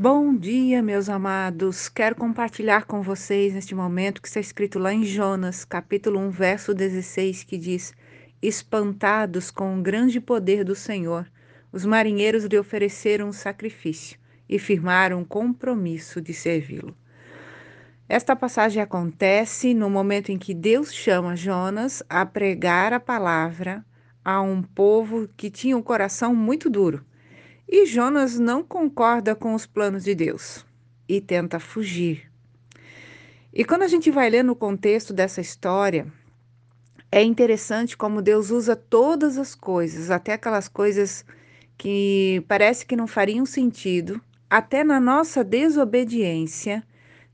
[0.00, 1.88] Bom dia, meus amados.
[1.88, 6.72] Quero compartilhar com vocês neste momento que está escrito lá em Jonas, capítulo 1, verso
[6.72, 7.92] 16, que diz:
[8.40, 11.28] Espantados com o grande poder do Senhor,
[11.72, 14.16] os marinheiros lhe ofereceram um sacrifício
[14.48, 16.96] e firmaram um compromisso de servi-lo.
[18.08, 23.84] Esta passagem acontece no momento em que Deus chama Jonas a pregar a palavra
[24.24, 27.04] a um povo que tinha um coração muito duro
[27.68, 30.64] e Jonas não concorda com os planos de Deus
[31.06, 32.30] e tenta fugir.
[33.52, 36.06] E quando a gente vai ler no contexto dessa história,
[37.10, 41.24] é interessante como Deus usa todas as coisas, até aquelas coisas
[41.76, 46.82] que parece que não fariam sentido, até na nossa desobediência,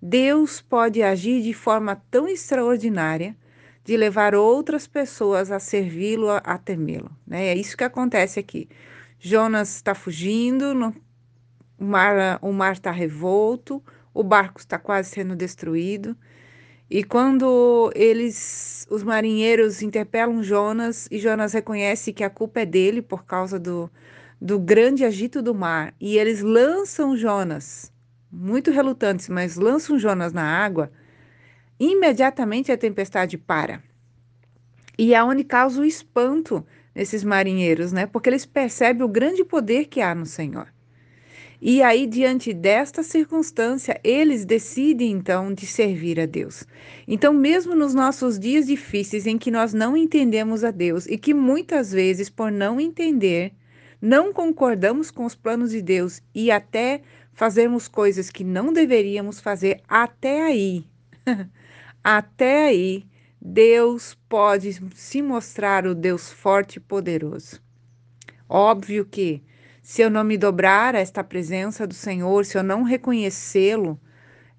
[0.00, 3.36] Deus pode agir de forma tão extraordinária
[3.84, 7.10] de levar outras pessoas a servi-lo, a temê-lo.
[7.26, 7.48] Né?
[7.48, 8.68] É isso que acontece aqui.
[9.26, 10.94] Jonas está fugindo,
[11.78, 13.82] o mar o mar está revolto,
[14.12, 16.14] o barco está quase sendo destruído.
[16.90, 23.00] E quando eles, os marinheiros interpelam Jonas e Jonas reconhece que a culpa é dele
[23.00, 23.90] por causa do,
[24.38, 27.90] do grande agito do mar, e eles lançam Jonas,
[28.30, 30.92] muito relutantes, mas lançam Jonas na água,
[31.80, 33.82] imediatamente a tempestade para.
[34.98, 36.62] E aonde causa o espanto
[36.94, 38.06] nesses marinheiros, né?
[38.06, 40.68] Porque eles percebem o grande poder que há no Senhor.
[41.66, 46.64] E aí, diante desta circunstância, eles decidem então de servir a Deus.
[47.08, 51.32] Então, mesmo nos nossos dias difíceis em que nós não entendemos a Deus e que
[51.32, 53.52] muitas vezes, por não entender,
[54.00, 57.00] não concordamos com os planos de Deus e até
[57.32, 60.84] fazemos coisas que não deveríamos fazer, até aí,
[62.04, 63.06] até aí,
[63.46, 67.60] Deus pode se mostrar o Deus forte e poderoso.
[68.48, 69.42] Óbvio que,
[69.82, 74.00] se eu não me dobrar a esta presença do Senhor, se eu não reconhecê-lo,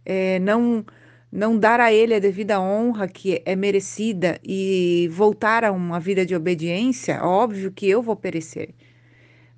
[0.05, 0.85] é, não,
[1.31, 6.23] não dar a Ele a devida honra que é merecida e voltar a uma vida
[6.23, 8.69] de obediência, óbvio que eu vou perecer.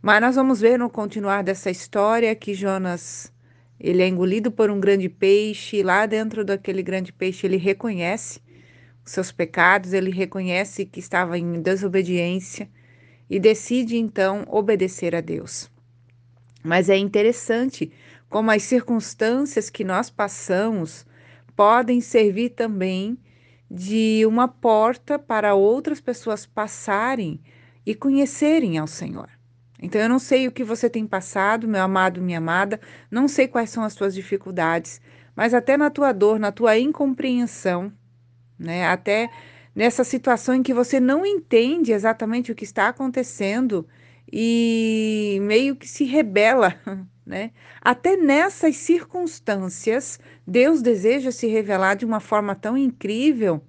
[0.01, 3.29] Mas nós vamos ver no continuar dessa história que Jonas
[3.77, 8.46] ele é engolido por um grande peixe, e lá dentro daquele grande peixe ele reconhece
[9.09, 12.69] seus pecados, ele reconhece que estava em desobediência
[13.29, 15.69] e decide então obedecer a Deus.
[16.63, 17.91] Mas é interessante
[18.29, 21.05] como as circunstâncias que nós passamos
[21.55, 23.17] podem servir também
[23.69, 27.39] de uma porta para outras pessoas passarem
[27.85, 29.29] e conhecerem ao Senhor.
[29.81, 32.79] Então eu não sei o que você tem passado, meu amado, minha amada,
[33.11, 34.99] não sei quais são as suas dificuldades,
[35.35, 37.91] mas até na tua dor, na tua incompreensão,
[38.59, 38.87] né?
[38.87, 39.29] Até
[39.75, 43.87] nessa situação em que você não entende exatamente o que está acontecendo
[44.31, 46.75] e meio que se rebela,
[47.25, 47.51] né?
[47.81, 53.61] Até nessas circunstâncias, Deus deseja se revelar de uma forma tão incrível.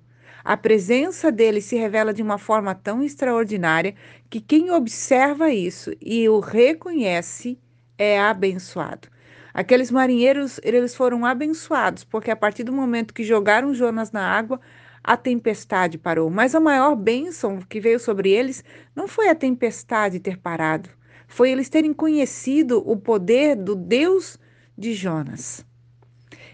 [0.44, 3.94] A presença dele se revela de uma forma tão extraordinária
[4.30, 7.58] que quem observa isso e o reconhece
[7.98, 9.08] é abençoado.
[9.58, 14.60] Aqueles marinheiros, eles foram abençoados, porque a partir do momento que jogaram Jonas na água,
[15.02, 16.30] a tempestade parou.
[16.30, 18.62] Mas a maior bênção que veio sobre eles
[18.94, 20.88] não foi a tempestade ter parado,
[21.26, 24.38] foi eles terem conhecido o poder do Deus
[24.78, 25.66] de Jonas.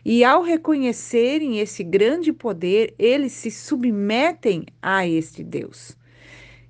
[0.02, 5.94] E ao reconhecerem esse grande poder, eles se submetem a este Deus.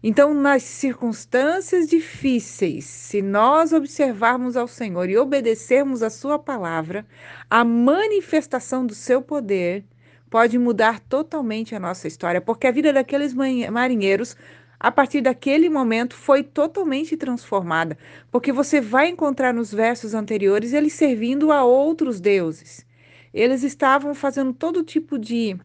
[0.06, 7.06] Então, nas circunstâncias difíceis, se nós observarmos ao Senhor e obedecermos a Sua palavra,
[7.48, 9.82] a manifestação do seu poder
[10.28, 14.36] pode mudar totalmente a nossa história, porque a vida daqueles marinheiros,
[14.78, 17.96] a partir daquele momento, foi totalmente transformada,
[18.30, 22.84] porque você vai encontrar nos versos anteriores eles servindo a outros deuses.
[23.32, 25.56] Eles estavam fazendo todo tipo de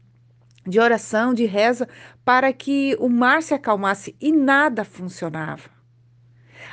[0.65, 1.87] de oração, de reza,
[2.23, 5.69] para que o mar se acalmasse e nada funcionava.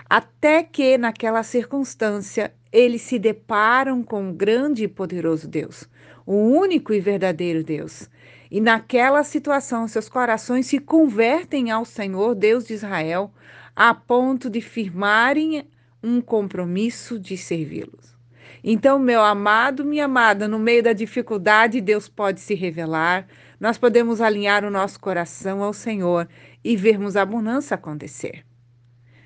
[0.08, 5.88] Até que, naquela circunstância, eles se deparam com um grande e poderoso Deus,
[6.24, 8.08] o único e verdadeiro Deus.
[8.50, 13.32] E naquela situação, seus corações se convertem ao Senhor, Deus de Israel,
[13.74, 15.66] a ponto de firmarem
[16.02, 18.16] um compromisso de servi-los.
[18.62, 23.26] Então, meu amado, minha amada, no meio da dificuldade, Deus pode se revelar,
[23.60, 26.28] nós podemos alinhar o nosso coração ao Senhor
[26.62, 28.44] e vermos a bonança acontecer.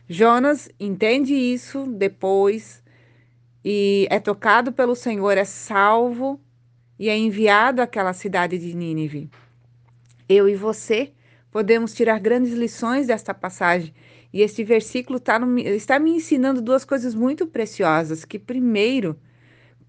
[0.08, 2.82] Jonas entende isso depois
[3.64, 6.40] e é tocado pelo Senhor, é salvo
[6.98, 9.30] e é enviado àquela cidade de Nínive.
[10.28, 11.12] Eu e você
[11.50, 13.92] podemos tirar grandes lições desta passagem.
[14.32, 18.24] E este versículo tá no, está me ensinando duas coisas muito preciosas.
[18.24, 19.18] Que, primeiro,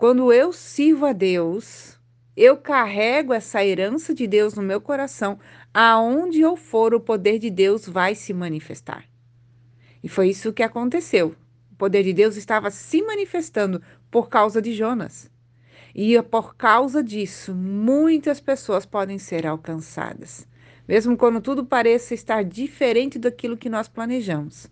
[0.01, 2.00] Quando eu sirvo a Deus,
[2.35, 5.39] eu carrego essa herança de Deus no meu coração,
[5.73, 9.05] aonde eu for, o poder de Deus vai se manifestar.
[10.03, 11.35] E foi isso que aconteceu.
[11.71, 15.29] O poder de Deus estava se manifestando por causa de Jonas.
[15.93, 20.47] E por causa disso, muitas pessoas podem ser alcançadas,
[20.87, 24.67] mesmo quando tudo pareça estar diferente daquilo que nós planejamos.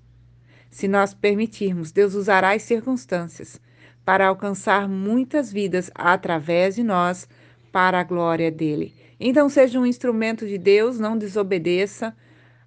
[0.70, 3.60] Se nós permitirmos, Deus usará as circunstâncias
[4.06, 7.28] para alcançar muitas vidas através de nós,
[7.72, 8.96] para a glória dele.
[9.20, 12.16] Então, seja um instrumento de Deus, não desobedeça,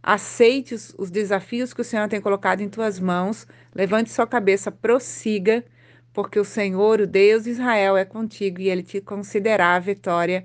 [0.02, 4.70] aceite os, os desafios que o Senhor tem colocado em tuas mãos, levante sua cabeça,
[4.70, 5.64] prossiga
[6.12, 10.44] porque o Senhor, o Deus de Israel, é contigo e ele te concederá a vitória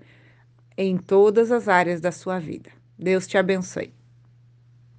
[0.77, 2.69] em todas as áreas da sua vida.
[2.97, 3.96] Deus te abençoe.